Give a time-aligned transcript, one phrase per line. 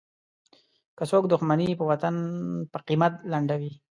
[0.97, 2.15] که څوک دوښمني په وطن
[2.71, 3.73] په قیمت لنډوي.